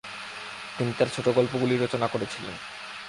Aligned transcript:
তিনি 0.77 0.91
তার 0.97 1.07
ছোটগল্পগুলি 1.15 1.75
রচনা 1.77 2.07
করেছিলেন। 2.07 2.55